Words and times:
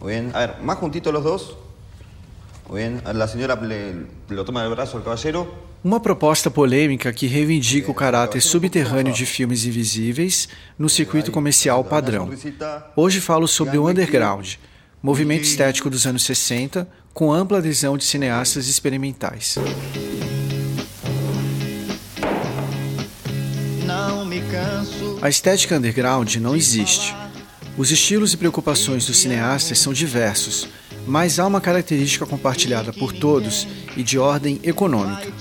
Muy 0.00 0.12
bien. 0.12 0.30
A 0.34 0.38
ver, 0.40 0.56
más 0.62 0.78
juntitos 0.78 1.12
los 1.12 1.22
dos. 1.22 1.56
Muy 2.68 2.80
bien. 2.80 3.02
La 3.12 3.28
señora 3.28 3.54
le, 3.56 4.06
lo 4.28 4.44
toma 4.44 4.62
del 4.62 4.70
brazo 4.70 4.96
al 4.96 5.04
caballero. 5.04 5.70
Uma 5.82 5.98
proposta 5.98 6.50
polêmica 6.50 7.10
que 7.10 7.26
reivindica 7.26 7.90
o 7.90 7.94
caráter 7.94 8.42
subterrâneo 8.42 9.14
de 9.14 9.24
filmes 9.24 9.64
invisíveis 9.64 10.46
no 10.78 10.90
circuito 10.90 11.32
comercial 11.32 11.82
padrão. 11.82 12.28
Hoje 12.94 13.18
falo 13.18 13.48
sobre 13.48 13.78
o 13.78 13.88
underground, 13.88 14.56
movimento 15.02 15.44
estético 15.44 15.88
dos 15.88 16.06
anos 16.06 16.22
60, 16.24 16.86
com 17.14 17.32
ampla 17.32 17.58
adesão 17.58 17.96
de 17.96 18.04
cineastas 18.04 18.68
experimentais. 18.68 19.56
A 25.22 25.28
estética 25.30 25.76
underground 25.76 26.36
não 26.36 26.54
existe. 26.54 27.14
Os 27.80 27.90
estilos 27.90 28.34
e 28.34 28.36
preocupações 28.36 29.06
dos 29.06 29.16
cineastas 29.16 29.78
são 29.78 29.90
diversos, 29.90 30.68
mas 31.06 31.38
há 31.38 31.46
uma 31.46 31.62
característica 31.62 32.26
compartilhada 32.26 32.92
por 32.92 33.10
todos 33.10 33.66
e 33.96 34.02
de 34.02 34.18
ordem 34.18 34.60
econômica: 34.62 35.32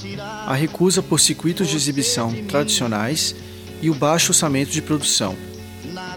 a 0.48 0.54
recusa 0.54 1.04
por 1.04 1.20
circuitos 1.20 1.68
de 1.68 1.76
exibição 1.76 2.34
tradicionais 2.48 3.36
e 3.82 3.90
o 3.90 3.94
baixo 3.94 4.32
orçamento 4.32 4.72
de 4.72 4.82
produção. 4.82 5.36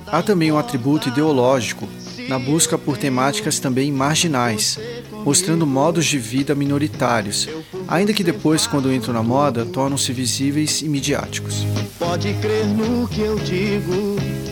Há 0.07 0.23
também 0.23 0.53
um 0.53 0.59
atributo 0.59 1.09
ideológico 1.09 1.89
na 2.29 2.39
busca 2.39 2.79
por 2.79 2.97
temáticas 2.97 3.59
também 3.59 3.91
marginais, 3.91 4.79
mostrando 5.25 5.67
modos 5.67 6.07
de 6.07 6.20
vida 6.20 6.55
minoritários, 6.55 7.48
ainda 7.89 8.12
que 8.12 8.23
depois, 8.23 8.65
quando 8.65 8.95
entram 8.95 9.12
na 9.12 9.25
moda, 9.25 9.67
tornam-se 9.67 10.12
visíveis 10.12 10.83
e 10.83 10.89
midiáticos. 10.89 11.67
Pode 11.98 12.33
crer 12.34 12.69
no 12.69 13.09
que 13.09 13.23
eu 13.23 13.37
digo 13.41 14.52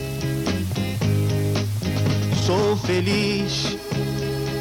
sou 2.51 2.77
feliz 2.79 3.77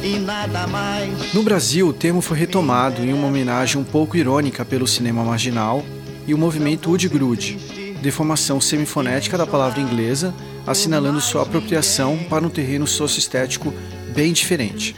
e 0.00 0.20
nada 0.20 0.64
mais. 0.68 1.34
No 1.34 1.42
Brasil, 1.42 1.88
o 1.88 1.92
termo 1.92 2.20
foi 2.20 2.38
retomado 2.38 3.04
em 3.04 3.12
uma 3.12 3.26
homenagem 3.26 3.80
um 3.80 3.84
pouco 3.84 4.16
irônica 4.16 4.64
pelo 4.64 4.86
cinema 4.86 5.24
marginal 5.24 5.84
e 6.24 6.32
o 6.32 6.38
movimento 6.38 6.92
Udgrude, 6.92 7.58
deformação 8.00 8.60
semifonética 8.60 9.36
da 9.36 9.44
palavra 9.44 9.80
inglesa, 9.80 10.32
assinalando 10.64 11.20
sua 11.20 11.42
apropriação 11.42 12.16
para 12.30 12.46
um 12.46 12.48
terreno 12.48 12.86
socioestético 12.86 13.74
bem 14.14 14.32
diferente. 14.32 14.94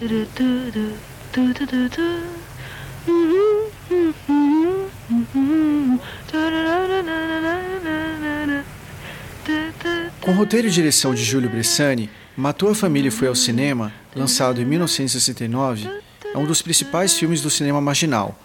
Com 10.20 10.32
roteiro 10.32 10.68
e 10.68 10.70
direção 10.70 11.14
de 11.14 11.24
Júlio 11.24 11.48
Bressani, 11.48 12.10
Matou 12.36 12.70
a 12.70 12.75
Família 12.75 13.12
Foi 13.12 13.28
ao 13.28 13.34
Cinema, 13.34 13.92
lançado 14.16 14.58
em 14.58 14.64
1969, 14.64 15.86
é 16.34 16.39
um 16.39 16.47
dos 16.47 16.62
principais 16.62 17.12
filmes 17.12 17.42
do 17.42 17.50
cinema 17.50 17.78
marginal, 17.78 18.39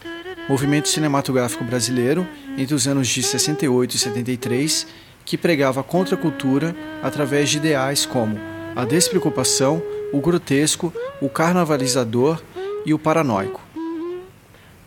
movimento 0.49 0.89
cinematográfico 0.89 1.63
brasileiro 1.63 2.27
entre 2.57 2.75
os 2.75 2.85
anos 2.85 3.07
de 3.07 3.23
68 3.23 3.95
e 3.95 3.97
73, 3.97 4.87
que 5.23 5.37
pregava 5.37 5.79
a 5.79 5.83
contracultura 5.83 6.75
através 7.01 7.49
de 7.49 7.57
ideais 7.59 8.05
como 8.05 8.37
a 8.75 8.83
despreocupação, 8.83 9.81
o 10.11 10.19
grotesco, 10.19 10.93
o 11.21 11.29
carnavalizador 11.29 12.41
e 12.85 12.93
o 12.93 12.99
paranoico. 12.99 13.61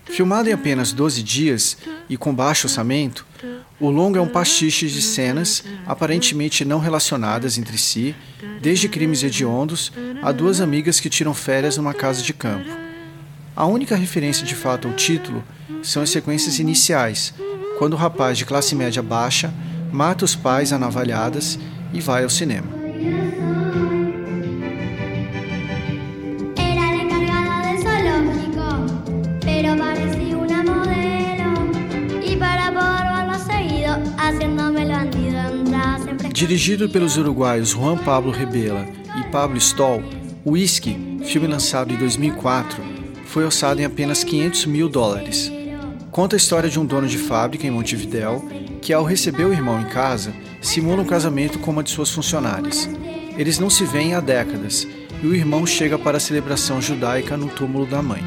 Filmado 0.05 0.51
em 0.51 0.53
apenas 0.53 0.93
12 0.93 1.23
dias 1.23 1.79
e 2.11 2.17
com 2.17 2.35
baixo 2.35 2.67
orçamento, 2.67 3.25
o 3.79 3.89
longa 3.89 4.19
é 4.19 4.23
um 4.23 4.27
pastiche 4.27 4.89
de 4.89 5.01
cenas 5.01 5.63
aparentemente 5.87 6.65
não 6.65 6.81
relacionadas 6.81 7.57
entre 7.57 7.79
si, 7.79 8.17
desde 8.61 8.89
crimes 8.89 9.23
hediondos 9.23 9.93
a 10.21 10.33
duas 10.33 10.61
amigas 10.61 10.99
que 10.99 11.09
tiram 11.09 11.33
férias 11.33 11.77
numa 11.77 11.95
casa 11.95 12.21
de 12.21 12.35
campo. 12.35 12.69
A 13.55 13.65
única 13.65 13.95
referência 13.95 14.45
de 14.45 14.57
fato 14.57 14.89
ao 14.89 14.95
título 14.95 15.45
são 15.85 16.03
as 16.03 16.11
sequências 16.11 16.59
iniciais, 16.59 17.33
quando 17.79 17.93
o 17.95 17.97
rapaz 17.97 18.37
de 18.37 18.45
classe 18.45 18.75
média 18.75 19.01
baixa 19.01 19.55
mata 19.93 20.25
os 20.25 20.35
pais 20.35 20.73
a 20.73 20.79
navalhadas 20.79 21.59
e 21.93 22.01
vai 22.01 22.25
ao 22.25 22.31
cinema. 22.31 22.80
Dirigido 36.33 36.89
pelos 36.89 37.17
uruguaios 37.17 37.71
Juan 37.71 37.99
Pablo 37.99 38.31
Rebela 38.31 38.87
e 39.19 39.25
Pablo 39.31 39.59
Stoll, 39.59 40.03
Whisky, 40.47 40.97
filme 41.25 41.49
lançado 41.49 41.93
em 41.93 41.97
2004, 41.97 42.83
foi 43.27 43.45
orçado 43.45 43.81
em 43.81 43.85
apenas 43.85 44.23
500 44.23 44.67
mil 44.67 44.89
dólares. 44.89 45.51
Conta 46.11 46.37
a 46.37 46.39
história 46.39 46.71
de 46.71 46.79
um 46.79 46.87
dono 46.87 47.09
de 47.09 47.19
fábrica 47.19 47.67
em 47.67 47.71
Montevidéu 47.71 48.45
que, 48.81 48.93
ao 48.93 49.05
receber 49.05 49.45
o 49.45 49.53
irmão 49.53 49.81
em 49.81 49.87
casa, 49.87 50.33
simula 50.63 51.03
um 51.03 51.07
casamento 51.07 51.59
com 51.59 51.73
uma 51.73 51.83
de 51.83 51.91
suas 51.91 52.11
funcionárias. 52.11 52.89
Eles 53.37 53.59
não 53.59 53.69
se 53.69 53.85
veem 53.85 54.15
há 54.15 54.21
décadas 54.21 54.87
e 55.23 55.27
o 55.27 55.35
irmão 55.35 55.67
chega 55.67 55.99
para 55.99 56.17
a 56.17 56.21
celebração 56.21 56.81
judaica 56.81 57.37
no 57.37 57.49
túmulo 57.49 57.87
da 57.87 58.01
mãe. 58.01 58.23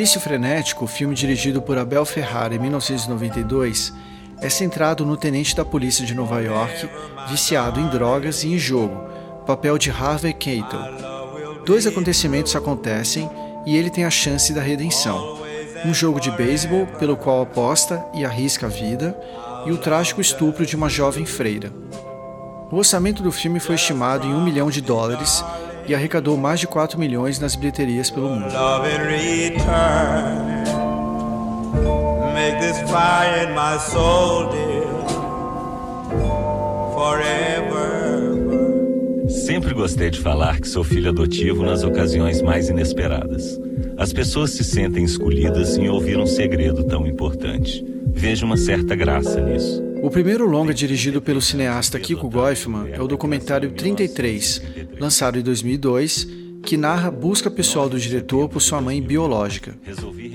Vício 0.00 0.20
Frenético, 0.20 0.86
filme 0.86 1.12
dirigido 1.12 1.60
por 1.60 1.76
Abel 1.76 2.04
Ferrara 2.04 2.54
em 2.54 2.58
1992, 2.60 3.92
é 4.40 4.48
centrado 4.48 5.04
no 5.04 5.16
tenente 5.16 5.56
da 5.56 5.64
polícia 5.64 6.06
de 6.06 6.14
Nova 6.14 6.40
York, 6.40 6.88
viciado 7.28 7.80
em 7.80 7.88
drogas 7.88 8.44
e 8.44 8.52
em 8.52 8.56
jogo, 8.56 8.96
papel 9.44 9.76
de 9.76 9.90
Harvey 9.90 10.32
Keitel. 10.32 10.78
Dois 11.66 11.84
acontecimentos 11.84 12.54
acontecem 12.54 13.28
e 13.66 13.76
ele 13.76 13.90
tem 13.90 14.04
a 14.04 14.10
chance 14.10 14.52
da 14.52 14.62
redenção. 14.62 15.36
Um 15.84 15.92
jogo 15.92 16.20
de 16.20 16.30
beisebol 16.30 16.86
pelo 17.00 17.16
qual 17.16 17.42
aposta 17.42 18.00
e 18.14 18.24
arrisca 18.24 18.66
a 18.66 18.70
vida, 18.70 19.18
e 19.66 19.72
o 19.72 19.78
trágico 19.78 20.20
estupro 20.20 20.64
de 20.64 20.76
uma 20.76 20.88
jovem 20.88 21.26
freira. 21.26 21.72
O 22.70 22.76
orçamento 22.76 23.20
do 23.20 23.32
filme 23.32 23.58
foi 23.58 23.74
estimado 23.74 24.28
em 24.28 24.32
um 24.32 24.44
milhão 24.44 24.70
de 24.70 24.80
dólares 24.80 25.42
e 25.88 25.94
arrecadou 25.94 26.36
mais 26.36 26.60
de 26.60 26.66
4 26.66 26.98
milhões 26.98 27.40
nas 27.40 27.56
bilheterias 27.56 28.10
pelo 28.10 28.28
mundo. 28.28 28.52
Sempre 39.28 39.72
gostei 39.72 40.10
de 40.10 40.20
falar 40.20 40.60
que 40.60 40.68
sou 40.68 40.84
filho 40.84 41.08
adotivo 41.08 41.64
nas 41.64 41.82
ocasiões 41.82 42.42
mais 42.42 42.68
inesperadas. 42.68 43.58
As 43.96 44.12
pessoas 44.12 44.50
se 44.50 44.62
sentem 44.62 45.04
escolhidas 45.04 45.76
em 45.78 45.88
ouvir 45.88 46.18
um 46.18 46.26
segredo 46.26 46.84
tão 46.84 47.06
importante. 47.06 47.84
Vejo 48.08 48.44
uma 48.44 48.56
certa 48.56 48.94
graça 48.94 49.40
nisso. 49.40 49.87
O 50.02 50.10
primeiro 50.10 50.46
longa 50.46 50.72
dirigido 50.72 51.20
pelo 51.20 51.40
cineasta 51.40 51.98
Kiko 51.98 52.28
Goifman 52.28 52.90
é 52.92 53.02
o 53.02 53.08
documentário 53.08 53.72
33, 53.72 54.62
lançado 54.98 55.38
em 55.38 55.42
2002, 55.42 56.26
que 56.62 56.76
narra 56.76 57.08
a 57.08 57.10
busca 57.10 57.50
pessoal 57.50 57.88
do 57.88 57.98
diretor 57.98 58.48
por 58.48 58.60
sua 58.60 58.80
mãe 58.80 59.02
biológica. 59.02 59.74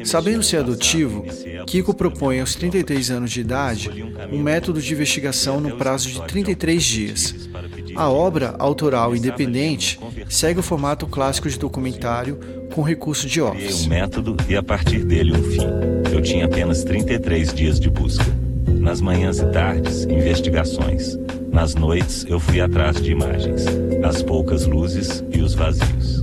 Sabendo 0.03 0.43
ser 0.43 0.57
adotivo, 0.57 1.25
Kiko 1.65 1.93
propõe 1.93 2.39
aos 2.39 2.55
33 2.55 3.11
anos 3.11 3.31
de 3.31 3.41
idade 3.41 3.89
um 4.31 4.41
método 4.41 4.81
de 4.81 4.93
investigação 4.93 5.59
no 5.59 5.77
prazo 5.77 6.09
de 6.09 6.21
33 6.23 6.83
dias. 6.83 7.35
A 7.95 8.09
obra, 8.09 8.55
autoral 8.57 9.15
independente, 9.15 9.99
segue 10.27 10.59
o 10.59 10.63
formato 10.63 11.07
clássico 11.07 11.49
de 11.49 11.59
documentário 11.59 12.39
com 12.73 12.81
recurso 12.81 13.27
de 13.27 13.39
office. 13.39 13.85
um 13.85 13.89
método 13.89 14.35
e 14.49 14.55
a 14.55 14.63
partir 14.63 15.03
dele 15.03 15.31
um 15.31 15.43
fim. 15.43 15.67
Eu 16.11 16.21
tinha 16.21 16.45
apenas 16.45 16.83
33 16.83 17.53
dias 17.53 17.79
de 17.79 17.89
busca. 17.89 18.42
Nas 18.83 18.99
manhãs 18.99 19.39
e 19.39 19.45
tardes, 19.45 20.03
investigações. 20.03 21.17
Nas 21.49 21.73
noites, 21.73 22.25
eu 22.27 22.37
fui 22.37 22.59
atrás 22.59 23.01
de 23.01 23.11
imagens, 23.11 23.65
as 24.05 24.21
poucas 24.21 24.65
luzes 24.65 25.23
e 25.31 25.39
os 25.39 25.53
vazios. 25.53 26.21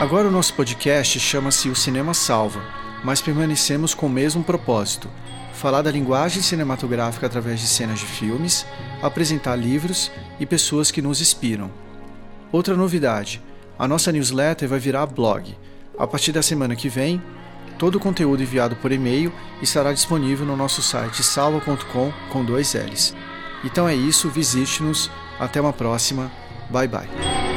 Agora 0.00 0.28
o 0.28 0.30
nosso 0.30 0.54
podcast 0.54 1.18
chama-se 1.18 1.68
O 1.68 1.74
Cinema 1.74 2.14
Salva, 2.14 2.62
mas 3.02 3.20
permanecemos 3.20 3.92
com 3.92 4.06
o 4.06 4.10
mesmo 4.10 4.44
propósito: 4.44 5.10
falar 5.52 5.82
da 5.82 5.90
linguagem 5.90 6.42
cinematográfica 6.42 7.26
através 7.26 7.58
de 7.58 7.66
cenas 7.66 7.98
de 7.98 8.06
filmes, 8.06 8.64
apresentar 9.02 9.56
livros 9.56 10.12
e 10.38 10.46
pessoas 10.46 10.92
que 10.92 11.02
nos 11.02 11.20
inspiram. 11.20 11.72
Outra 12.52 12.76
novidade: 12.76 13.42
a 13.78 13.88
nossa 13.88 14.12
newsletter 14.12 14.68
vai 14.68 14.78
virar 14.78 15.06
blog. 15.06 15.56
A 15.98 16.06
partir 16.06 16.32
da 16.32 16.42
semana 16.42 16.74
que 16.76 16.88
vem, 16.88 17.22
Todo 17.78 17.96
o 17.96 18.00
conteúdo 18.00 18.42
enviado 18.42 18.76
por 18.76 18.92
e-mail 18.92 19.32
estará 19.60 19.92
disponível 19.92 20.46
no 20.46 20.56
nosso 20.56 20.80
site 20.80 21.22
salva.com 21.22 22.12
com 22.30 22.44
dois 22.44 22.74
L's. 22.74 23.14
Então 23.64 23.88
é 23.88 23.94
isso, 23.94 24.28
visite-nos, 24.28 25.10
até 25.38 25.60
uma 25.60 25.72
próxima, 25.72 26.30
bye 26.70 26.86
bye. 26.86 27.53